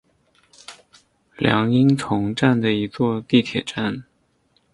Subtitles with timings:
[1.37, 4.03] 凉荫丛站的一座地铁站。